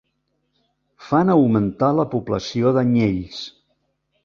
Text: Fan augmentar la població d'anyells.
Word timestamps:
Fan 1.09 1.33
augmentar 1.33 1.91
la 1.99 2.07
població 2.15 2.75
d'anyells. 2.79 3.45